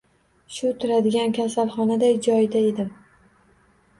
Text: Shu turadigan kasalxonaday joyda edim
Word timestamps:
Shu 0.53 0.71
turadigan 0.83 1.35
kasalxonaday 1.35 2.17
joyda 2.29 2.65
edim 2.71 2.89